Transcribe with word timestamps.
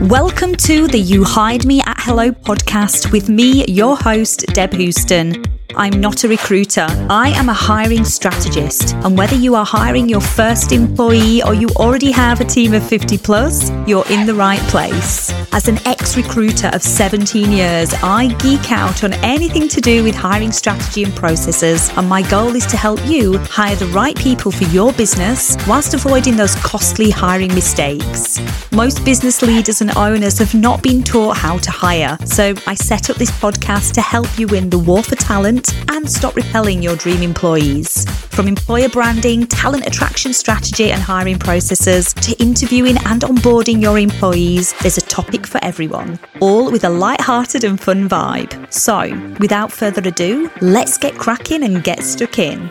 Welcome 0.00 0.56
to 0.56 0.88
the 0.88 0.98
You 0.98 1.22
Hired 1.22 1.64
Me 1.64 1.80
at 1.80 1.96
Hello 2.00 2.32
podcast 2.32 3.12
with 3.12 3.28
me, 3.28 3.64
your 3.66 3.96
host, 3.96 4.44
Deb 4.48 4.72
Houston. 4.72 5.53
I'm 5.76 6.00
not 6.00 6.22
a 6.22 6.28
recruiter. 6.28 6.86
I 7.10 7.30
am 7.30 7.48
a 7.48 7.52
hiring 7.52 8.04
strategist. 8.04 8.94
And 8.96 9.18
whether 9.18 9.34
you 9.34 9.56
are 9.56 9.64
hiring 9.64 10.08
your 10.08 10.20
first 10.20 10.70
employee 10.70 11.42
or 11.42 11.52
you 11.54 11.68
already 11.76 12.12
have 12.12 12.40
a 12.40 12.44
team 12.44 12.74
of 12.74 12.86
50 12.86 13.18
plus, 13.18 13.70
you're 13.86 14.06
in 14.08 14.24
the 14.26 14.34
right 14.34 14.60
place. 14.68 15.32
As 15.52 15.66
an 15.66 15.78
ex 15.86 16.16
recruiter 16.16 16.68
of 16.72 16.82
17 16.82 17.50
years, 17.50 17.92
I 18.02 18.34
geek 18.38 18.70
out 18.70 19.02
on 19.02 19.14
anything 19.24 19.68
to 19.68 19.80
do 19.80 20.04
with 20.04 20.14
hiring 20.14 20.52
strategy 20.52 21.02
and 21.02 21.14
processes. 21.14 21.90
And 21.96 22.08
my 22.08 22.22
goal 22.28 22.54
is 22.54 22.66
to 22.66 22.76
help 22.76 23.04
you 23.06 23.38
hire 23.38 23.76
the 23.76 23.86
right 23.86 24.16
people 24.16 24.52
for 24.52 24.64
your 24.64 24.92
business 24.92 25.56
whilst 25.66 25.94
avoiding 25.94 26.36
those 26.36 26.54
costly 26.56 27.10
hiring 27.10 27.52
mistakes. 27.54 28.40
Most 28.72 29.04
business 29.04 29.42
leaders 29.42 29.80
and 29.80 29.96
owners 29.96 30.38
have 30.38 30.54
not 30.54 30.82
been 30.82 31.02
taught 31.02 31.36
how 31.36 31.58
to 31.58 31.70
hire. 31.70 32.16
So 32.24 32.54
I 32.66 32.74
set 32.74 33.10
up 33.10 33.16
this 33.16 33.30
podcast 33.32 33.92
to 33.94 34.00
help 34.00 34.38
you 34.38 34.46
win 34.46 34.70
the 34.70 34.78
war 34.78 35.02
for 35.02 35.16
talent 35.16 35.63
and 35.90 36.10
stop 36.10 36.34
repelling 36.34 36.82
your 36.82 36.96
dream 36.96 37.22
employees. 37.22 38.04
From 38.30 38.48
employer 38.48 38.88
branding, 38.88 39.46
talent 39.46 39.86
attraction 39.86 40.32
strategy 40.32 40.90
and 40.90 41.00
hiring 41.00 41.38
processes 41.38 42.12
to 42.14 42.36
interviewing 42.42 42.96
and 43.06 43.22
onboarding 43.22 43.80
your 43.80 43.98
employees, 43.98 44.74
there's 44.80 44.98
a 44.98 45.02
topic 45.02 45.46
for 45.46 45.62
everyone, 45.62 46.18
all 46.40 46.70
with 46.70 46.84
a 46.84 46.88
light-hearted 46.88 47.64
and 47.64 47.80
fun 47.80 48.08
vibe. 48.08 48.72
So, 48.72 49.10
without 49.38 49.70
further 49.70 50.06
ado, 50.08 50.50
let's 50.60 50.98
get 50.98 51.14
cracking 51.14 51.62
and 51.62 51.84
get 51.84 52.02
stuck 52.02 52.38
in. 52.38 52.70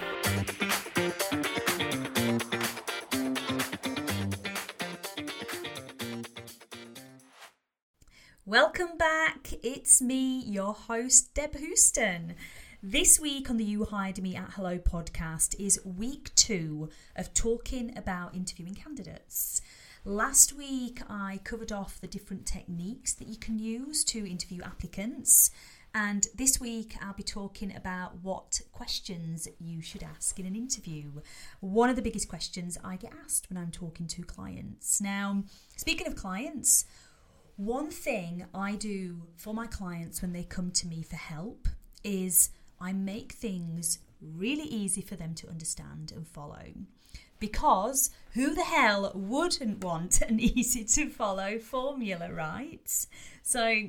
Welcome 8.45 8.97
back. 8.99 9.53
It's 9.63 10.01
me, 10.01 10.41
your 10.41 10.73
host, 10.73 11.33
Deb 11.33 11.55
Houston. 11.55 12.35
This 12.85 13.17
week 13.17 13.49
on 13.49 13.55
the 13.55 13.63
You 13.63 13.85
Hired 13.85 14.21
Me 14.21 14.35
at 14.35 14.55
Hello 14.55 14.77
podcast 14.77 15.57
is 15.57 15.79
week 15.85 16.35
two 16.35 16.89
of 17.15 17.33
talking 17.33 17.97
about 17.97 18.35
interviewing 18.35 18.75
candidates. 18.75 19.61
Last 20.03 20.51
week, 20.51 20.99
I 21.09 21.39
covered 21.45 21.71
off 21.71 22.01
the 22.01 22.07
different 22.07 22.45
techniques 22.45 23.13
that 23.13 23.29
you 23.29 23.37
can 23.37 23.57
use 23.57 24.03
to 24.03 24.29
interview 24.29 24.61
applicants. 24.63 25.49
And 25.95 26.27
this 26.35 26.59
week, 26.59 26.97
I'll 27.01 27.13
be 27.13 27.23
talking 27.23 27.73
about 27.73 28.17
what 28.21 28.59
questions 28.73 29.47
you 29.61 29.81
should 29.81 30.03
ask 30.03 30.37
in 30.37 30.45
an 30.45 30.57
interview. 30.57 31.21
One 31.61 31.89
of 31.89 31.95
the 31.95 32.01
biggest 32.01 32.27
questions 32.27 32.77
I 32.83 32.97
get 32.97 33.13
asked 33.23 33.49
when 33.49 33.55
I'm 33.55 33.71
talking 33.71 34.07
to 34.07 34.23
clients. 34.23 34.99
Now, 34.99 35.45
speaking 35.77 36.05
of 36.05 36.17
clients, 36.17 36.83
one 37.55 37.89
thing 37.89 38.45
I 38.53 38.75
do 38.75 39.21
for 39.37 39.53
my 39.53 39.67
clients 39.67 40.21
when 40.21 40.33
they 40.33 40.43
come 40.43 40.71
to 40.71 40.85
me 40.85 41.01
for 41.01 41.15
help 41.15 41.69
is 42.03 42.49
I 42.83 42.91
make 42.91 43.31
things 43.31 43.99
really 44.21 44.65
easy 44.65 45.01
for 45.01 45.15
them 45.15 45.33
to 45.35 45.49
understand 45.49 46.11
and 46.13 46.27
follow. 46.27 46.65
Because 47.39 48.09
who 48.33 48.53
the 48.53 48.63
hell 48.63 49.11
wouldn't 49.15 49.83
want 49.83 50.21
an 50.21 50.39
easy 50.41 50.83
to 50.83 51.09
follow 51.09 51.59
formula, 51.59 52.31
right? 52.31 53.07
So, 53.41 53.87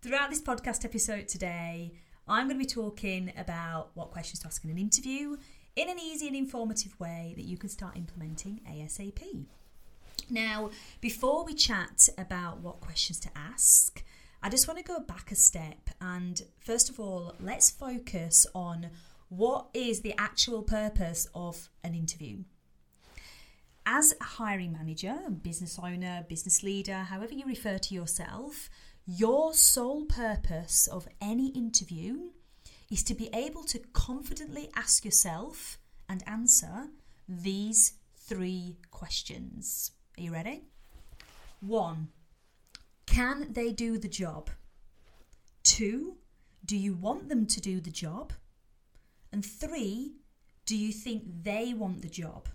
throughout 0.00 0.30
this 0.30 0.40
podcast 0.40 0.86
episode 0.86 1.28
today, 1.28 1.92
I'm 2.26 2.48
going 2.48 2.58
to 2.58 2.64
be 2.64 2.66
talking 2.66 3.32
about 3.36 3.90
what 3.94 4.10
questions 4.10 4.40
to 4.40 4.46
ask 4.46 4.64
in 4.64 4.70
an 4.70 4.78
interview 4.78 5.36
in 5.76 5.88
an 5.88 5.98
easy 5.98 6.26
and 6.26 6.36
informative 6.36 6.98
way 6.98 7.34
that 7.36 7.44
you 7.44 7.56
can 7.56 7.68
start 7.68 7.96
implementing 7.96 8.60
ASAP. 8.70 9.44
Now, 10.30 10.70
before 11.00 11.44
we 11.44 11.54
chat 11.54 12.08
about 12.16 12.60
what 12.60 12.80
questions 12.80 13.18
to 13.20 13.30
ask, 13.36 14.02
I 14.44 14.48
just 14.48 14.66
want 14.66 14.78
to 14.78 14.84
go 14.84 14.98
back 14.98 15.30
a 15.30 15.36
step 15.36 15.90
and 16.00 16.42
first 16.58 16.90
of 16.90 16.98
all, 16.98 17.36
let's 17.38 17.70
focus 17.70 18.44
on 18.56 18.90
what 19.28 19.68
is 19.72 20.00
the 20.00 20.14
actual 20.18 20.62
purpose 20.62 21.28
of 21.32 21.70
an 21.84 21.94
interview. 21.94 22.38
As 23.86 24.14
a 24.20 24.24
hiring 24.24 24.72
manager, 24.72 25.16
business 25.42 25.78
owner, 25.80 26.26
business 26.28 26.64
leader, 26.64 27.04
however 27.08 27.34
you 27.34 27.46
refer 27.46 27.78
to 27.78 27.94
yourself, 27.94 28.68
your 29.06 29.54
sole 29.54 30.06
purpose 30.06 30.88
of 30.88 31.06
any 31.20 31.50
interview 31.50 32.30
is 32.90 33.04
to 33.04 33.14
be 33.14 33.30
able 33.32 33.62
to 33.64 33.78
confidently 33.92 34.70
ask 34.74 35.04
yourself 35.04 35.78
and 36.08 36.24
answer 36.26 36.88
these 37.28 37.92
three 38.16 38.76
questions. 38.90 39.92
Are 40.18 40.22
you 40.22 40.32
ready? 40.32 40.62
One, 41.60 42.08
can 43.06 43.52
they 43.52 43.72
do 43.72 43.98
the 43.98 44.08
job? 44.08 44.50
Two, 45.62 46.16
do 46.64 46.76
you 46.76 46.94
want 46.94 47.28
them 47.28 47.46
to 47.46 47.60
do 47.60 47.80
the 47.80 47.90
job? 47.90 48.32
And 49.32 49.44
three, 49.44 50.14
do 50.66 50.76
you 50.76 50.92
think 50.92 51.24
they 51.42 51.74
want 51.74 52.02
the 52.02 52.08
job? 52.08 52.48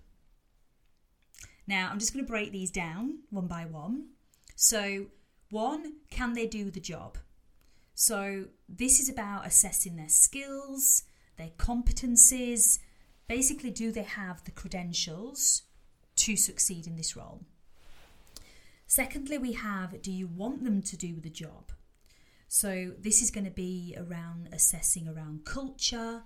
Now, 1.66 1.90
I'm 1.90 1.98
just 1.98 2.14
going 2.14 2.24
to 2.24 2.30
break 2.30 2.50
these 2.50 2.70
down 2.70 3.18
one 3.30 3.46
by 3.46 3.66
one. 3.66 4.08
So, 4.56 5.06
one, 5.50 5.94
can 6.10 6.32
they 6.32 6.46
do 6.46 6.70
the 6.70 6.80
job? 6.80 7.18
So, 7.94 8.46
this 8.68 9.00
is 9.00 9.08
about 9.08 9.46
assessing 9.46 9.96
their 9.96 10.08
skills, 10.08 11.02
their 11.36 11.50
competencies. 11.58 12.78
Basically, 13.28 13.70
do 13.70 13.92
they 13.92 14.02
have 14.02 14.44
the 14.44 14.50
credentials 14.50 15.62
to 16.16 16.36
succeed 16.36 16.86
in 16.86 16.96
this 16.96 17.16
role? 17.16 17.42
Secondly, 18.90 19.36
we 19.36 19.52
have 19.52 20.00
do 20.00 20.10
you 20.10 20.26
want 20.26 20.64
them 20.64 20.80
to 20.80 20.96
do 20.96 21.20
the 21.20 21.28
job? 21.28 21.72
So, 22.48 22.92
this 22.98 23.20
is 23.20 23.30
going 23.30 23.44
to 23.44 23.50
be 23.50 23.94
around 23.98 24.48
assessing 24.50 25.06
around 25.06 25.44
culture, 25.44 26.22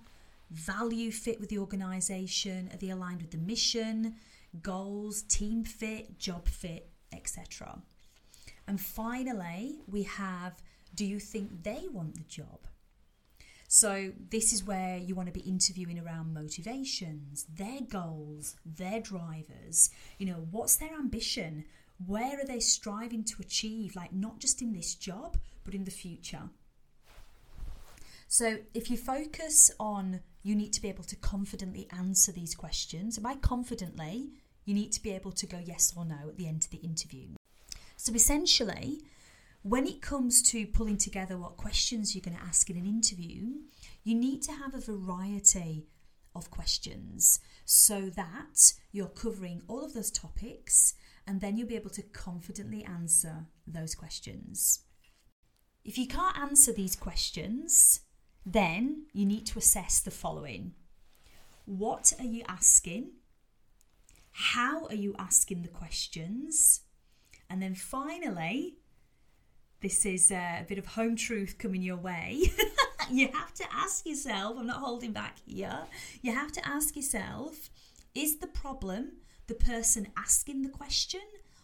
value 0.49 1.11
fit 1.11 1.41
with 1.41 1.49
the 1.49 1.57
organisation, 1.57 2.69
are 2.73 2.77
they 2.77 2.89
aligned 2.89 3.21
with 3.21 3.31
the 3.31 3.37
mission, 3.37 4.15
goals, 4.61 5.23
team 5.23 5.65
fit, 5.65 6.17
job 6.17 6.47
fit, 6.47 6.89
etc. 7.11 7.81
And 8.65 8.79
finally, 8.79 9.81
we 9.85 10.03
have 10.03 10.63
do 10.95 11.05
you 11.05 11.19
think 11.19 11.63
they 11.63 11.87
want 11.91 12.15
the 12.15 12.23
job? 12.23 12.59
So, 13.67 14.13
this 14.29 14.53
is 14.53 14.63
where 14.63 14.97
you 14.97 15.15
want 15.15 15.27
to 15.27 15.33
be 15.33 15.41
interviewing 15.41 15.99
around 15.99 16.33
motivations, 16.33 17.45
their 17.53 17.81
goals, 17.81 18.55
their 18.65 19.01
drivers. 19.01 19.89
You 20.17 20.27
know, 20.27 20.47
what's 20.49 20.77
their 20.77 20.93
ambition? 20.93 21.65
Where 22.05 22.39
are 22.39 22.45
they 22.45 22.59
striving 22.59 23.23
to 23.25 23.35
achieve, 23.41 23.95
like 23.95 24.13
not 24.13 24.39
just 24.39 24.61
in 24.61 24.73
this 24.73 24.95
job, 24.95 25.37
but 25.63 25.73
in 25.73 25.85
the 25.85 25.91
future? 25.91 26.49
So, 28.27 28.57
if 28.73 28.89
you 28.89 28.97
focus 28.97 29.71
on 29.79 30.21
you 30.41 30.55
need 30.55 30.73
to 30.73 30.81
be 30.81 30.89
able 30.89 31.05
to 31.05 31.15
confidently 31.15 31.87
answer 31.97 32.31
these 32.31 32.53
questions, 32.53 33.17
and 33.17 33.23
by 33.23 33.35
confidently, 33.35 34.31
you 34.65 34.73
need 34.73 34.91
to 34.91 35.01
be 35.01 35.11
able 35.11 35.31
to 35.31 35.45
go 35.45 35.59
yes 35.63 35.93
or 35.95 36.03
no 36.03 36.29
at 36.29 36.37
the 36.37 36.47
end 36.47 36.63
of 36.65 36.69
the 36.69 36.85
interview. 36.85 37.29
So, 37.95 38.13
essentially, 38.13 39.01
when 39.61 39.87
it 39.87 40.01
comes 40.01 40.41
to 40.51 40.67
pulling 40.67 40.97
together 40.97 41.37
what 41.37 41.55
questions 41.55 42.13
you're 42.13 42.21
going 42.21 42.37
to 42.37 42.43
ask 42.43 42.69
in 42.69 42.75
an 42.75 42.85
interview, 42.85 43.53
you 44.03 44.15
need 44.15 44.41
to 44.43 44.51
have 44.51 44.73
a 44.73 44.81
variety 44.81 45.87
of 46.35 46.51
questions 46.51 47.39
so 47.65 48.09
that 48.09 48.73
you're 48.91 49.07
covering 49.07 49.61
all 49.67 49.85
of 49.85 49.93
those 49.93 50.11
topics 50.11 50.95
and 51.25 51.41
then 51.41 51.57
you'll 51.57 51.67
be 51.67 51.75
able 51.75 51.89
to 51.91 52.01
confidently 52.01 52.83
answer 52.83 53.45
those 53.65 53.95
questions. 53.95 54.81
If 55.85 55.97
you 55.97 56.07
can't 56.07 56.37
answer 56.37 56.71
these 56.71 56.95
questions, 56.95 58.01
then 58.45 59.05
you 59.13 59.25
need 59.25 59.45
to 59.47 59.59
assess 59.59 59.99
the 59.99 60.11
following 60.11 60.73
What 61.65 62.13
are 62.19 62.25
you 62.25 62.43
asking? 62.47 63.11
How 64.31 64.85
are 64.87 64.95
you 64.95 65.15
asking 65.19 65.61
the 65.61 65.67
questions? 65.67 66.81
And 67.49 67.61
then 67.61 67.75
finally, 67.75 68.77
this 69.81 70.05
is 70.05 70.31
uh, 70.31 70.59
a 70.61 70.65
bit 70.67 70.77
of 70.77 70.87
home 70.87 71.15
truth 71.15 71.57
coming 71.59 71.81
your 71.81 71.97
way. 71.97 72.41
you 73.11 73.27
have 73.33 73.53
to 73.55 73.65
ask 73.71 74.05
yourself, 74.05 74.57
I'm 74.57 74.65
not 74.65 74.77
holding 74.77 75.11
back 75.11 75.37
here, 75.45 75.83
you 76.21 76.31
have 76.31 76.51
to 76.53 76.67
ask 76.67 76.95
yourself 76.95 77.69
is 78.15 78.37
the 78.37 78.47
problem 78.47 79.13
the 79.47 79.55
person 79.55 80.07
asking 80.17 80.61
the 80.61 80.69
question 80.69 81.21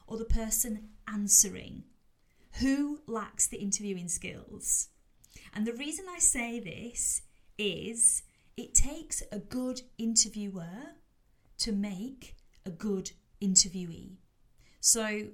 or 0.07 0.17
the 0.17 0.25
person 0.25 0.89
answering? 1.07 1.83
Who 2.59 2.99
lacks 3.07 3.47
the 3.47 3.57
interviewing 3.57 4.07
skills? 4.07 4.89
And 5.53 5.65
the 5.65 5.73
reason 5.73 6.05
I 6.09 6.19
say 6.19 6.59
this 6.59 7.21
is 7.57 8.23
it 8.57 8.73
takes 8.73 9.23
a 9.31 9.39
good 9.39 9.81
interviewer 9.97 10.95
to 11.59 11.71
make 11.71 12.35
a 12.65 12.69
good 12.69 13.11
interviewee. 13.41 14.17
So 14.79 15.27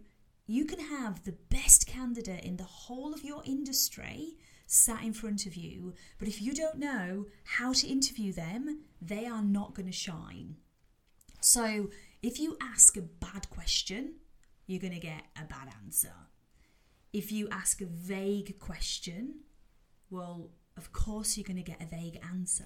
you 0.47 0.65
can 0.65 0.80
have 0.80 1.24
the 1.24 1.36
best 1.50 1.88
candidate 1.88 2.44
in 2.44 2.57
the 2.57 2.63
whole 2.63 3.13
of 3.13 3.24
your 3.24 3.42
industry 3.45 4.38
sat 4.68 5.03
in 5.03 5.13
front 5.13 5.45
of 5.45 5.56
you, 5.56 5.94
but 6.18 6.27
if 6.27 6.42
you 6.42 6.53
don't 6.53 6.77
know 6.77 7.25
how 7.44 7.74
to 7.74 7.88
interview 7.88 8.33
them, 8.33 8.83
they 9.01 9.25
are 9.25 9.44
not 9.44 9.75
going 9.75 9.86
to 9.86 9.92
shine. 9.92 10.56
So 11.42 11.89
if 12.25 12.39
you 12.39 12.57
ask 12.60 12.98
a 12.98 13.01
bad 13.01 13.48
question, 13.51 14.16
you're 14.66 14.80
going 14.80 14.94
to 14.94 15.00
get 15.00 15.22
a 15.39 15.45
bad 15.45 15.69
answer. 15.83 16.13
If 17.13 17.31
you 17.31 17.48
ask 17.51 17.81
a 17.81 17.86
vague 17.86 18.57
question, 18.57 19.42
well, 20.10 20.50
of 20.75 20.92
course 20.92 21.38
you're 21.38 21.45
going 21.45 21.63
to 21.63 21.72
get 21.72 21.83
a 21.83 21.86
vague 21.86 22.19
answer. 22.27 22.66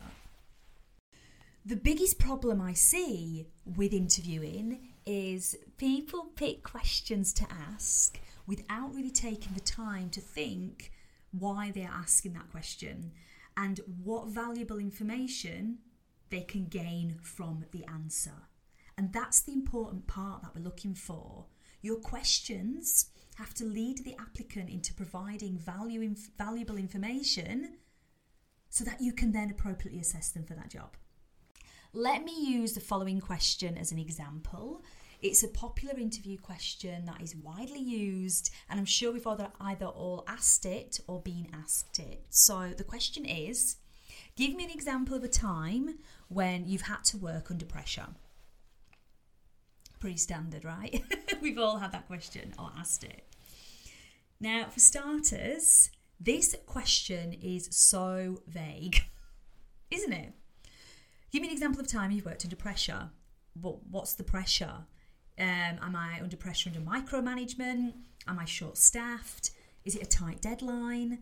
The 1.65 1.75
biggest 1.75 2.19
problem 2.19 2.61
I 2.61 2.71
see 2.71 3.47
with 3.65 3.91
interviewing 3.91 4.93
is 5.05 5.57
people 5.77 6.31
pick 6.37 6.63
questions 6.63 7.33
to 7.33 7.45
ask 7.51 8.17
without 8.47 8.95
really 8.95 9.11
taking 9.11 9.55
the 9.55 9.59
time 9.59 10.09
to 10.11 10.21
think 10.21 10.93
why 11.31 11.71
they're 11.71 11.91
asking 11.93 12.31
that 12.33 12.49
question 12.49 13.11
and 13.57 13.81
what 14.05 14.29
valuable 14.29 14.79
information 14.79 15.79
they 16.29 16.41
can 16.41 16.65
gain 16.67 17.17
from 17.21 17.65
the 17.73 17.83
answer. 17.87 18.48
And 18.99 19.13
that's 19.13 19.39
the 19.39 19.53
important 19.53 20.07
part 20.07 20.41
that 20.41 20.53
we're 20.53 20.61
looking 20.61 20.93
for. 20.93 21.45
Your 21.81 21.95
questions 21.95 23.11
have 23.37 23.53
to 23.53 23.63
lead 23.63 23.99
the 24.03 24.13
applicant 24.19 24.69
into 24.69 24.93
providing 24.93 25.57
value, 25.57 26.13
valuable 26.37 26.75
information 26.75 27.77
so 28.69 28.83
that 28.83 28.99
you 28.99 29.13
can 29.13 29.31
then 29.31 29.51
appropriately 29.51 30.01
assess 30.01 30.31
them 30.31 30.43
for 30.43 30.53
that 30.55 30.69
job. 30.69 30.97
Let 31.93 32.25
me 32.25 32.33
use 32.45 32.73
the 32.73 32.81
following 32.81 33.21
question 33.21 33.77
as 33.77 33.93
an 33.93 33.99
example. 33.99 34.83
It's 35.21 35.43
a 35.43 35.47
popular 35.47 35.97
interview 35.97 36.37
question 36.37 37.05
that 37.05 37.21
is 37.21 37.37
widely 37.37 37.79
used, 37.79 38.51
and 38.69 38.81
I'm 38.81 38.85
sure 38.85 39.13
we've 39.13 39.25
either, 39.25 39.47
either 39.61 39.85
all 39.85 40.25
asked 40.27 40.65
it 40.65 40.99
or 41.07 41.21
been 41.21 41.47
asked 41.53 41.99
it. 41.99 42.25
So 42.31 42.73
the 42.77 42.83
question 42.83 43.23
is 43.23 43.77
Give 44.35 44.53
me 44.55 44.65
an 44.65 44.71
example 44.71 45.15
of 45.15 45.23
a 45.23 45.29
time 45.29 45.99
when 46.27 46.67
you've 46.67 46.81
had 46.81 47.05
to 47.05 47.17
work 47.17 47.49
under 47.49 47.65
pressure. 47.65 48.07
Pretty 49.99 50.17
standard, 50.17 50.63
right? 50.63 51.03
we've 51.41 51.57
all 51.57 51.77
had 51.77 51.91
that 51.91 52.07
question 52.07 52.53
or 52.57 52.71
asked 52.77 53.03
it. 53.03 53.23
Now, 54.39 54.67
for 54.69 54.79
starters, 54.79 55.89
this 56.19 56.55
question 56.65 57.33
is 57.33 57.67
so 57.71 58.41
vague, 58.47 59.01
isn't 59.91 60.13
it? 60.13 60.33
Give 61.31 61.41
me 61.41 61.49
an 61.49 61.53
example 61.53 61.81
of 61.81 61.87
time 61.87 62.11
you've 62.11 62.25
worked 62.25 62.45
under 62.45 62.55
pressure. 62.55 63.09
But 63.55 63.85
what's 63.87 64.13
the 64.13 64.23
pressure? 64.23 64.85
Um, 65.37 65.77
am 65.81 65.95
I 65.95 66.19
under 66.21 66.37
pressure 66.37 66.69
under 66.69 66.81
micromanagement? 66.81 67.93
Am 68.27 68.39
I 68.39 68.45
short 68.45 68.77
staffed? 68.77 69.51
Is 69.85 69.95
it 69.95 70.03
a 70.03 70.05
tight 70.05 70.41
deadline? 70.41 71.19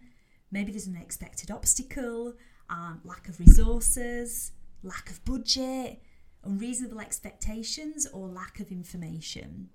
Maybe 0.51 0.71
there's 0.71 0.87
an 0.87 0.95
unexpected 0.95 1.51
obstacle, 1.51 2.33
um, 2.69 3.01
lack 3.03 3.27
of 3.27 3.39
resources, 3.39 4.51
lack 4.83 5.09
of 5.09 5.23
budget, 5.25 6.01
unreasonable 6.47 6.99
expectations, 6.99 8.07
or 8.07 8.27
lack 8.27 8.59
of 8.59 8.71
information. 8.71 9.69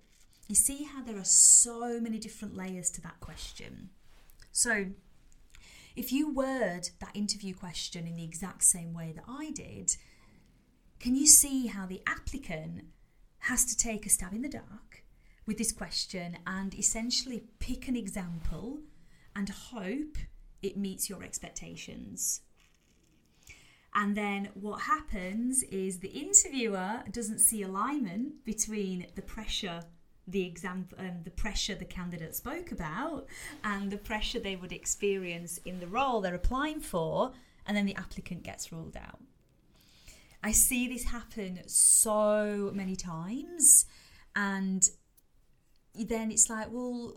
You 0.48 0.54
see 0.54 0.84
how 0.84 1.02
there 1.02 1.18
are 1.18 1.24
so 1.24 2.00
many 2.00 2.18
different 2.18 2.56
layers 2.56 2.90
to 2.90 3.00
that 3.02 3.20
question. 3.20 3.90
So, 4.50 4.86
if 5.94 6.10
you 6.10 6.32
word 6.32 6.88
that 7.00 7.14
interview 7.14 7.54
question 7.54 8.06
in 8.06 8.16
the 8.16 8.24
exact 8.24 8.64
same 8.64 8.94
way 8.94 9.12
that 9.14 9.24
I 9.28 9.50
did, 9.50 9.96
can 10.98 11.14
you 11.14 11.26
see 11.26 11.66
how 11.66 11.86
the 11.86 12.02
applicant 12.06 12.84
has 13.40 13.64
to 13.66 13.76
take 13.76 14.06
a 14.06 14.08
stab 14.08 14.32
in 14.32 14.42
the 14.42 14.48
dark 14.48 15.04
with 15.46 15.58
this 15.58 15.72
question 15.72 16.38
and 16.46 16.74
essentially 16.74 17.44
pick 17.58 17.88
an 17.88 17.96
example 17.96 18.78
and 19.36 19.48
hope 19.48 20.16
it 20.62 20.76
meets 20.76 21.10
your 21.10 21.22
expectations? 21.22 22.40
And 23.94 24.16
then 24.16 24.48
what 24.54 24.82
happens 24.82 25.62
is 25.64 25.98
the 25.98 26.08
interviewer 26.08 27.02
doesn't 27.10 27.40
see 27.40 27.62
alignment 27.62 28.44
between 28.44 29.06
the 29.14 29.22
pressure 29.22 29.82
the 30.28 30.46
exam 30.46 30.88
um, 30.98 31.18
the 31.24 31.32
pressure 31.32 31.74
the 31.74 31.84
candidate 31.84 32.36
spoke 32.36 32.70
about 32.70 33.26
and 33.64 33.90
the 33.90 33.96
pressure 33.96 34.38
they 34.38 34.54
would 34.54 34.70
experience 34.70 35.58
in 35.64 35.80
the 35.80 35.86
role 35.88 36.20
they're 36.20 36.36
applying 36.36 36.78
for 36.78 37.32
and 37.66 37.76
then 37.76 37.86
the 37.86 37.96
applicant 37.96 38.44
gets 38.44 38.70
ruled 38.70 38.96
out 38.96 39.18
I 40.42 40.52
see 40.52 40.88
this 40.88 41.04
happen 41.04 41.60
so 41.66 42.72
many 42.74 42.96
times, 42.96 43.86
and 44.34 44.82
then 45.94 46.32
it's 46.32 46.50
like, 46.50 46.68
well, 46.70 47.14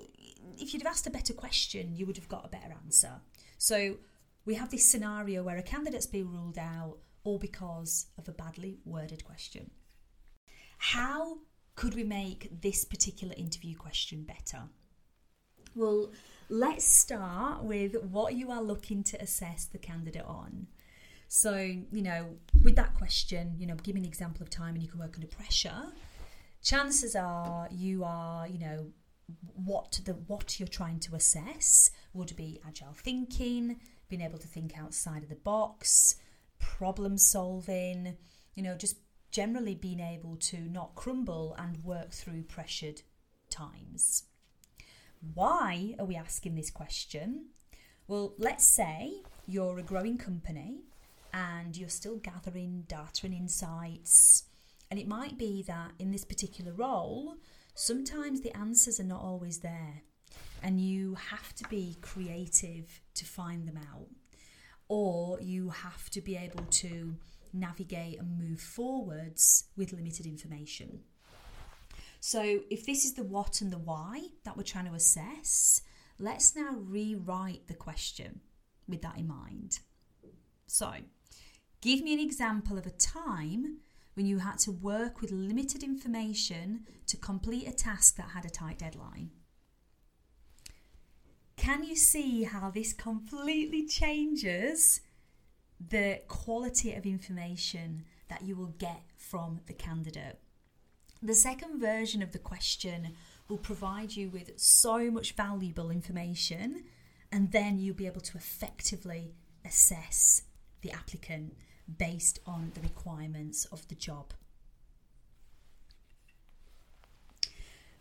if 0.60 0.74
you'd 0.74 0.84
have 0.84 0.92
asked 0.92 1.08
a 1.08 1.12
better 1.12 1.34
question, 1.34 1.96
you 1.96 2.06
would 2.06 2.18
have 2.18 2.28
got 2.28 2.46
a 2.46 2.50
better 2.50 2.76
answer. 2.84 3.22
So 3.58 3.98
we 4.46 4.56
have 4.56 4.70
this 4.70 4.90
scenario 4.90 5.44
where 5.44 5.58
a 5.58 5.64
candidate's 5.64 6.06
been 6.06 6.32
ruled 6.32 6.58
out 6.58 6.98
all 7.24 7.40
because 7.40 8.08
of 8.18 8.28
a 8.28 8.32
badly 8.32 8.78
worded 8.86 9.24
question. 9.26 9.72
How 10.78 11.40
could 11.76 11.96
we 11.96 12.04
make 12.04 12.62
this 12.62 12.86
particular 12.86 13.34
interview 13.38 13.76
question 13.76 14.24
better? 14.24 14.64
Well, 15.74 16.12
let's 16.48 16.86
start 16.86 17.64
with 17.64 18.02
what 18.04 18.36
you 18.36 18.52
are 18.52 18.62
looking 18.62 19.04
to 19.06 19.22
assess 19.22 19.66
the 19.66 19.78
candidate 19.78 20.26
on. 20.26 20.68
So, 21.28 21.56
you 21.56 22.02
know, 22.02 22.38
with 22.64 22.76
that 22.76 22.94
question, 22.94 23.56
you 23.58 23.66
know, 23.66 23.76
give 23.76 23.96
me 23.96 24.02
an 24.02 24.08
example 24.08 24.44
of 24.44 24.50
time 24.50 24.76
and 24.76 24.84
you 24.84 24.88
can 24.88 25.00
work 25.00 25.16
under 25.16 25.28
pressure. 25.28 25.92
Chances 26.64 27.16
are 27.16 27.68
you 27.72 28.04
are, 28.04 28.48
you 28.48 28.60
know, 28.60 28.88
what 29.56 30.00
the 30.06 30.14
what 30.14 30.60
you're 30.60 30.68
trying 30.68 31.00
to 31.00 31.16
assess 31.16 31.90
would 32.14 32.36
be 32.36 32.60
agile 32.66 32.94
thinking, 32.94 33.80
being 34.10 34.22
able 34.22 34.38
to 34.38 34.48
think 34.48 34.78
outside 34.78 35.24
of 35.24 35.30
the 35.30 35.36
box, 35.36 36.16
problem 36.60 37.18
solving, 37.18 38.18
you 38.56 38.64
know, 38.64 38.76
just 38.76 38.98
generally 39.32 39.76
being 39.76 40.00
able 40.00 40.38
to 40.38 40.60
not 40.60 40.96
crumble 40.96 41.56
and 41.58 41.84
work 41.84 42.12
through 42.12 42.44
pressured 42.44 43.02
times. 43.50 44.24
Why 45.34 45.96
are 46.00 46.06
we 46.06 46.16
asking 46.16 46.56
this 46.56 46.70
question? 46.70 47.48
Well, 48.08 48.34
let's 48.38 48.66
say 48.66 49.22
you're 49.48 49.80
a 49.80 49.84
growing 49.84 50.18
company 50.18 50.82
and 51.34 51.76
you're 51.76 51.90
still 51.90 52.18
gathering 52.18 52.86
data 52.88 53.26
and 53.26 53.34
insights. 53.34 54.44
And 54.90 55.00
it 55.00 55.08
might 55.08 55.38
be 55.38 55.64
that 55.64 55.92
in 56.00 56.12
this 56.12 56.24
particular 56.24 56.72
role, 56.72 57.36
sometimes 57.74 58.42
the 58.42 58.56
answers 58.56 59.00
are 59.00 59.04
not 59.06 59.22
always 59.22 59.60
there, 59.60 60.04
and 60.64 60.80
you 60.80 61.16
have 61.16 61.54
to 61.56 61.68
be 61.70 61.98
creative 62.02 63.02
to 63.16 63.26
find 63.26 63.68
them 63.68 63.78
out, 63.78 64.08
or 64.88 65.40
you 65.42 65.70
have 65.70 66.10
to 66.12 66.22
be 66.22 66.36
able 66.36 66.64
to 66.66 67.16
navigate 67.54 68.20
and 68.20 68.38
move 68.38 68.60
forwards 68.60 69.66
with 69.78 69.94
limited 69.94 70.26
information. 70.26 71.00
So, 72.20 72.62
if 72.72 72.86
this 72.86 73.06
is 73.06 73.14
the 73.14 73.24
what 73.24 73.62
and 73.62 73.72
the 73.72 73.78
why 73.78 74.30
that 74.44 74.58
we're 74.58 74.64
trying 74.64 74.88
to 74.88 74.94
assess, 74.94 75.82
let's 76.18 76.56
now 76.56 76.76
rewrite 76.78 77.68
the 77.68 77.76
question 77.76 78.42
with 78.88 79.02
that 79.04 79.18
in 79.18 79.28
mind. 79.28 79.80
So, 80.66 80.92
Give 81.86 82.02
me 82.02 82.16
an 82.16 82.20
example 82.20 82.80
of 82.80 82.88
a 82.88 82.90
time 82.90 83.78
when 84.16 84.26
you 84.26 84.40
had 84.40 84.58
to 84.58 84.72
work 84.72 85.22
with 85.22 85.32
limited 85.32 85.84
information 85.84 86.88
to 87.06 87.16
complete 87.16 87.68
a 87.68 87.72
task 87.72 88.16
that 88.16 88.30
had 88.30 88.44
a 88.44 88.50
tight 88.50 88.80
deadline. 88.80 89.30
Can 91.66 91.84
you 91.84 91.96
see 91.96 92.44
how 92.44 92.70
this 92.70 92.94
completely 92.94 93.88
changes 93.88 95.02
the 95.80 96.22
quality 96.28 96.94
of 96.94 97.08
information 97.08 98.06
that 98.28 98.44
you 98.44 98.56
will 98.56 98.76
get 98.78 99.02
from 99.18 99.62
the 99.66 99.74
candidate? 99.74 100.38
The 101.24 101.34
second 101.34 101.80
version 101.80 102.22
of 102.22 102.34
the 102.34 102.38
question 102.38 103.16
will 103.50 103.58
provide 103.58 104.16
you 104.16 104.30
with 104.30 104.52
so 104.60 105.10
much 105.10 105.32
valuable 105.32 105.90
information, 105.90 106.84
and 107.32 107.52
then 107.52 107.80
you'll 107.80 107.96
be 107.96 108.06
able 108.06 108.22
to 108.22 108.38
effectively 108.38 109.34
assess 109.66 110.44
the 110.82 110.92
applicant 110.92 111.58
based 111.98 112.38
on 112.46 112.74
the 112.76 112.82
requirements 112.82 113.66
of 113.72 113.88
the 113.88 113.96
job. 113.96 114.36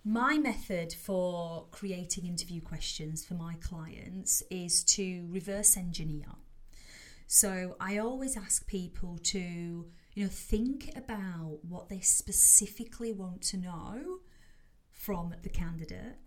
My 0.06 0.36
method 0.36 0.92
for 0.92 1.66
creating 1.70 2.26
interview 2.26 2.60
questions 2.60 3.24
for 3.24 3.32
my 3.32 3.54
clients 3.62 4.42
is 4.50 4.84
to 4.84 5.26
reverse 5.30 5.78
engineer. 5.78 6.26
So 7.26 7.74
I 7.80 7.96
always 7.96 8.36
ask 8.36 8.66
people 8.66 9.16
to, 9.22 9.38
you 9.38 10.22
know, 10.22 10.28
think 10.28 10.90
about 10.94 11.60
what 11.66 11.88
they 11.88 12.00
specifically 12.00 13.14
want 13.14 13.40
to 13.44 13.56
know 13.56 14.18
from 14.90 15.34
the 15.42 15.48
candidate 15.48 16.18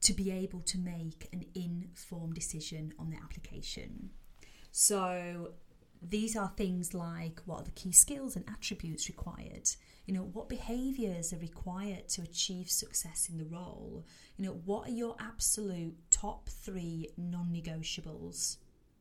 to 0.00 0.12
be 0.12 0.32
able 0.32 0.60
to 0.62 0.78
make 0.78 1.28
an 1.32 1.44
informed 1.54 2.34
decision 2.34 2.92
on 2.98 3.10
the 3.10 3.18
application. 3.18 4.10
So 4.72 5.52
these 6.02 6.36
are 6.36 6.52
things 6.56 6.94
like 6.94 7.40
what 7.44 7.60
are 7.60 7.64
the 7.64 7.70
key 7.72 7.92
skills 7.92 8.36
and 8.36 8.44
attributes 8.48 9.08
required? 9.08 9.70
You 10.06 10.14
know 10.14 10.30
what 10.32 10.48
behaviors 10.48 11.32
are 11.32 11.38
required 11.38 12.08
to 12.10 12.22
achieve 12.22 12.70
success 12.70 13.28
in 13.30 13.38
the 13.38 13.44
role? 13.44 14.06
You 14.36 14.46
know 14.46 14.60
what 14.64 14.88
are 14.88 14.92
your 14.92 15.16
absolute 15.20 15.96
top 16.10 16.48
3 16.48 17.10
non-negotiables 17.16 18.56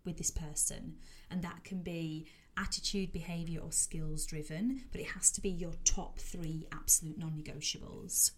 with 0.05 0.17
this 0.17 0.31
person? 0.31 0.95
And 1.31 1.41
that 1.43 1.63
can 1.63 1.81
be 1.81 2.27
attitude 2.57 3.13
behavior 3.13 3.61
or 3.61 3.71
skills 3.71 4.25
driven 4.25 4.83
but 4.91 4.99
it 4.99 5.07
has 5.07 5.29
to 5.29 5.41
be 5.41 5.49
your 5.49 5.73
top 5.85 6.17
3 6.17 6.65
absolute 6.73 7.17
non-negotiables 7.17 8.31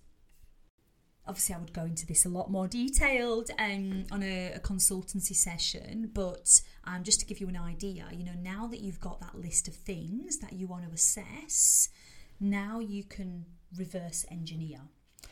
obviously, 1.29 1.55
I 1.55 1.59
would 1.59 1.74
go 1.74 1.83
into 1.83 2.05
this 2.05 2.25
a 2.25 2.29
lot 2.29 2.50
more 2.50 2.67
detailed 2.67 3.51
um, 3.59 4.05
on 4.12 4.24
a, 4.24 4.53
a 4.53 4.59
consultancy 4.59 5.36
session, 5.36 6.09
but 6.13 6.62
um, 6.86 7.03
just 7.03 7.19
to 7.19 7.25
give 7.25 7.39
you 7.39 7.48
an 7.48 7.57
idea, 7.57 8.07
you 8.12 8.25
know, 8.25 8.33
now 8.41 8.67
that 8.67 8.79
you've 8.79 9.00
got 9.00 9.21
that 9.21 9.36
list 9.36 9.67
of 9.67 9.75
things 9.75 10.39
that 10.39 10.53
you 10.53 10.67
want 10.67 10.86
to 10.88 10.91
assess, 10.93 11.89
now 12.39 12.79
you 12.79 13.03
can 13.03 13.45
reverse 13.77 14.25
engineer. 14.31 14.79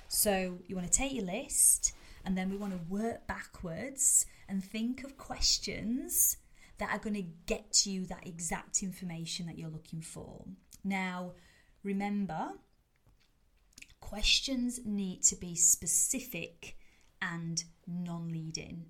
So 0.08 0.60
you 0.68 0.75
want 0.75 0.89
to 0.89 0.98
take 0.98 1.13
your 1.13 1.25
list 1.25 1.94
and 2.24 2.38
then 2.38 2.50
we 2.50 2.58
want 2.58 2.74
to 2.74 2.94
work 2.94 3.25
backwards 3.27 4.25
and 4.48 4.63
think 4.63 5.04
of 5.04 5.18
questions 5.18 6.38
that 6.77 6.94
are 6.94 7.00
going 7.00 7.16
to 7.16 7.25
get 7.48 7.86
you 7.86 8.06
that 8.06 8.27
exact 8.27 8.84
information 8.84 9.48
that 9.48 9.58
you're 9.58 9.70
looking 9.70 10.01
for. 10.01 10.46
Now, 10.84 11.32
remember, 11.84 12.51
questions 14.08 14.80
need 14.86 15.22
to 15.22 15.36
be 15.36 15.54
specific 15.54 16.78
and 17.22 17.66
non 17.86 18.30
leading. 18.30 18.86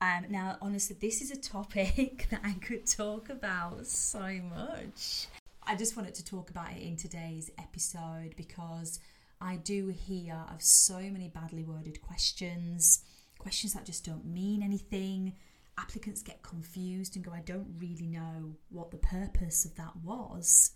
Um, 0.00 0.24
now, 0.30 0.56
honestly, 0.62 0.96
this 0.98 1.20
is 1.20 1.30
a 1.30 1.36
topic 1.36 2.28
that 2.30 2.40
I 2.42 2.52
could 2.52 2.86
talk 2.86 3.28
about 3.28 3.86
so 3.86 4.40
much. 4.48 5.26
I 5.64 5.76
just 5.76 5.98
wanted 5.98 6.14
to 6.14 6.24
talk 6.24 6.48
about 6.48 6.72
it 6.72 6.82
in 6.82 6.96
today's 6.96 7.50
episode 7.58 8.36
because 8.38 9.00
I 9.38 9.56
do 9.56 9.88
hear 9.88 10.42
of 10.50 10.62
so 10.62 10.98
many 10.98 11.28
badly 11.28 11.64
worded 11.64 12.00
questions, 12.00 13.00
questions 13.38 13.74
that 13.74 13.84
just 13.84 14.06
don't 14.06 14.24
mean 14.24 14.62
anything. 14.62 15.34
Applicants 15.78 16.22
get 16.22 16.42
confused 16.42 17.16
and 17.16 17.24
go, 17.24 17.32
I 17.32 17.42
don't 17.44 17.76
really 17.78 18.06
know 18.06 18.56
what 18.70 18.92
the 18.92 18.96
purpose 18.96 19.66
of 19.66 19.74
that 19.74 19.94
was. 20.02 20.70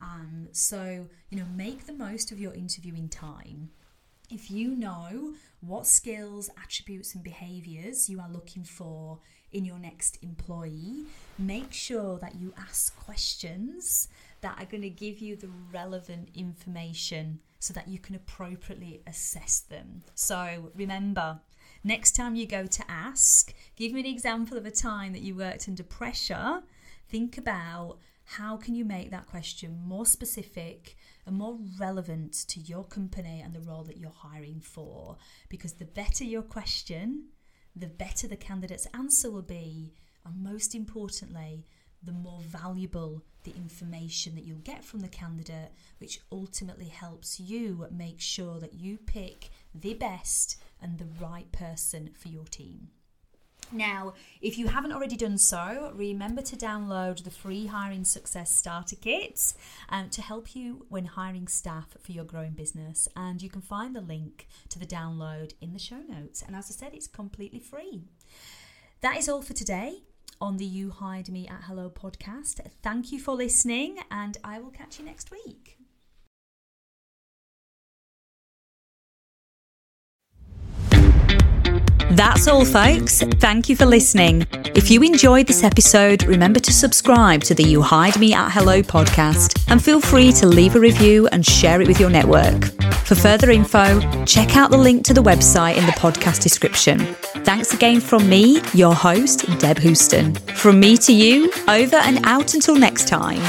Um, 0.00 0.48
so, 0.52 1.06
you 1.30 1.38
know, 1.38 1.46
make 1.54 1.86
the 1.86 1.92
most 1.92 2.32
of 2.32 2.38
your 2.38 2.54
interviewing 2.54 3.08
time. 3.08 3.70
If 4.30 4.50
you 4.50 4.74
know 4.74 5.34
what 5.60 5.86
skills, 5.86 6.50
attributes, 6.60 7.14
and 7.14 7.22
behaviours 7.22 8.08
you 8.08 8.20
are 8.20 8.28
looking 8.28 8.64
for 8.64 9.20
in 9.52 9.64
your 9.64 9.78
next 9.78 10.18
employee, 10.22 11.04
make 11.38 11.72
sure 11.72 12.18
that 12.18 12.34
you 12.34 12.52
ask 12.58 12.96
questions 12.98 14.08
that 14.40 14.56
are 14.60 14.66
going 14.66 14.82
to 14.82 14.90
give 14.90 15.20
you 15.20 15.36
the 15.36 15.50
relevant 15.72 16.28
information 16.34 17.38
so 17.58 17.72
that 17.72 17.88
you 17.88 17.98
can 17.98 18.14
appropriately 18.14 19.00
assess 19.06 19.60
them. 19.60 20.02
So 20.14 20.70
remember, 20.74 21.40
next 21.84 22.16
time 22.16 22.34
you 22.34 22.46
go 22.46 22.66
to 22.66 22.90
ask, 22.90 23.54
give 23.76 23.92
me 23.92 24.00
an 24.00 24.06
example 24.06 24.58
of 24.58 24.66
a 24.66 24.70
time 24.70 25.12
that 25.12 25.22
you 25.22 25.34
worked 25.36 25.68
under 25.68 25.84
pressure. 25.84 26.62
Think 27.08 27.38
about 27.38 27.98
how 28.26 28.56
can 28.56 28.74
you 28.74 28.84
make 28.84 29.10
that 29.10 29.26
question 29.26 29.80
more 29.84 30.04
specific 30.04 30.96
and 31.26 31.36
more 31.36 31.58
relevant 31.78 32.32
to 32.48 32.60
your 32.60 32.84
company 32.84 33.40
and 33.44 33.54
the 33.54 33.60
role 33.60 33.84
that 33.84 33.96
you're 33.96 34.10
hiring 34.10 34.60
for? 34.60 35.16
Because 35.48 35.74
the 35.74 35.84
better 35.84 36.24
your 36.24 36.42
question 36.42 37.28
the 37.76 37.86
better 37.86 38.26
the 38.26 38.36
candidate's 38.36 38.88
answer 38.94 39.30
will 39.30 39.42
be 39.42 39.92
and 40.24 40.42
most 40.42 40.74
importantly 40.74 41.66
the 42.02 42.12
more 42.12 42.40
valuable 42.40 43.22
the 43.44 43.52
information 43.52 44.34
that 44.34 44.44
you'll 44.44 44.58
get 44.58 44.82
from 44.82 45.00
the 45.00 45.08
candidate 45.08 45.70
which 45.98 46.20
ultimately 46.32 46.88
helps 46.88 47.38
you 47.38 47.86
make 47.90 48.20
sure 48.20 48.58
that 48.58 48.74
you 48.74 48.96
pick 48.96 49.50
the 49.74 49.94
best 49.94 50.56
and 50.80 50.98
the 50.98 51.08
right 51.20 51.52
person 51.52 52.10
for 52.14 52.28
your 52.28 52.46
team 52.46 52.88
now, 53.72 54.14
if 54.40 54.58
you 54.58 54.68
haven't 54.68 54.92
already 54.92 55.16
done 55.16 55.38
so, 55.38 55.92
remember 55.94 56.42
to 56.42 56.56
download 56.56 57.24
the 57.24 57.30
free 57.30 57.66
Hiring 57.66 58.04
Success 58.04 58.54
Starter 58.54 58.96
Kit 58.96 59.54
um, 59.88 60.08
to 60.10 60.22
help 60.22 60.54
you 60.54 60.86
when 60.88 61.04
hiring 61.04 61.48
staff 61.48 61.96
for 62.00 62.12
your 62.12 62.24
growing 62.24 62.52
business. 62.52 63.08
And 63.16 63.42
you 63.42 63.50
can 63.50 63.60
find 63.60 63.94
the 63.94 64.00
link 64.00 64.46
to 64.68 64.78
the 64.78 64.86
download 64.86 65.54
in 65.60 65.72
the 65.72 65.78
show 65.78 66.02
notes. 66.08 66.42
And 66.42 66.54
as 66.54 66.70
I 66.70 66.74
said, 66.74 66.94
it's 66.94 67.06
completely 67.06 67.60
free. 67.60 68.04
That 69.00 69.16
is 69.16 69.28
all 69.28 69.42
for 69.42 69.52
today 69.52 70.02
on 70.40 70.56
the 70.56 70.64
You 70.64 70.90
Hired 70.90 71.28
Me 71.28 71.48
at 71.48 71.64
Hello 71.64 71.90
podcast. 71.90 72.60
Thank 72.82 73.12
you 73.12 73.18
for 73.18 73.34
listening, 73.34 73.98
and 74.10 74.36
I 74.44 74.58
will 74.58 74.70
catch 74.70 74.98
you 74.98 75.04
next 75.04 75.30
week. 75.30 75.75
That's 82.16 82.48
all, 82.48 82.64
folks. 82.64 83.20
Thank 83.20 83.68
you 83.68 83.76
for 83.76 83.84
listening. 83.84 84.46
If 84.74 84.90
you 84.90 85.02
enjoyed 85.02 85.46
this 85.46 85.62
episode, 85.62 86.22
remember 86.24 86.58
to 86.60 86.72
subscribe 86.72 87.42
to 87.42 87.54
the 87.54 87.62
You 87.62 87.82
Hired 87.82 88.18
Me 88.18 88.32
at 88.32 88.50
Hello 88.52 88.80
podcast 88.80 89.62
and 89.68 89.84
feel 89.84 90.00
free 90.00 90.32
to 90.32 90.46
leave 90.46 90.76
a 90.76 90.80
review 90.80 91.28
and 91.28 91.44
share 91.44 91.82
it 91.82 91.86
with 91.86 92.00
your 92.00 92.08
network. 92.08 92.64
For 93.04 93.16
further 93.16 93.50
info, 93.50 94.00
check 94.24 94.56
out 94.56 94.70
the 94.70 94.78
link 94.78 95.04
to 95.04 95.12
the 95.12 95.22
website 95.22 95.76
in 95.76 95.84
the 95.84 95.92
podcast 95.92 96.42
description. 96.42 97.00
Thanks 97.44 97.74
again 97.74 98.00
from 98.00 98.26
me, 98.30 98.62
your 98.72 98.94
host, 98.94 99.44
Deb 99.58 99.78
Houston. 99.80 100.34
From 100.54 100.80
me 100.80 100.96
to 100.96 101.12
you, 101.12 101.52
over 101.68 101.96
and 101.96 102.24
out 102.24 102.54
until 102.54 102.76
next 102.76 103.08
time. 103.08 103.42